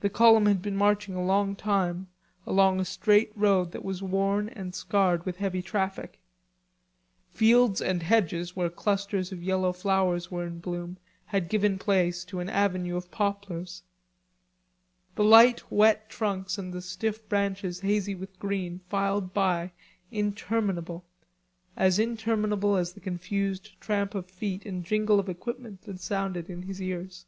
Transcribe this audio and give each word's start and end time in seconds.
The 0.00 0.10
column 0.10 0.46
had 0.46 0.62
been 0.62 0.74
marching 0.76 1.14
a 1.14 1.22
long 1.24 1.54
time 1.54 2.08
along 2.44 2.80
a 2.80 2.84
straight 2.84 3.30
road 3.36 3.70
that 3.70 3.84
was 3.84 4.02
worn 4.02 4.48
and 4.48 4.74
scarred 4.74 5.24
with 5.24 5.36
heavy 5.36 5.62
traffic. 5.62 6.18
Fields 7.30 7.80
and 7.80 8.02
hedges 8.02 8.56
where 8.56 8.68
clusters 8.68 9.30
of 9.30 9.44
yellow 9.44 9.72
flowers 9.72 10.28
were 10.28 10.44
in 10.44 10.58
bloom 10.58 10.98
had 11.26 11.48
given 11.48 11.78
place 11.78 12.24
to 12.24 12.40
an 12.40 12.48
avenue 12.50 12.96
of 12.96 13.12
poplars. 13.12 13.84
The 15.14 15.22
light 15.22 15.70
wet 15.70 16.10
trunks 16.10 16.58
and 16.58 16.72
the 16.72 16.82
stiff 16.82 17.28
branches 17.28 17.78
hazy 17.78 18.16
with 18.16 18.36
green 18.40 18.80
filed 18.88 19.32
by, 19.32 19.70
interminable, 20.10 21.04
as 21.76 22.00
interminable 22.00 22.74
as 22.74 22.92
the 22.94 22.98
confused 23.00 23.80
tramp 23.80 24.16
of 24.16 24.26
feet 24.28 24.66
and 24.66 24.82
jingle 24.84 25.20
of 25.20 25.28
equipment 25.28 25.82
that 25.82 26.00
sounded 26.00 26.50
in 26.50 26.62
his 26.62 26.82
ears. 26.82 27.24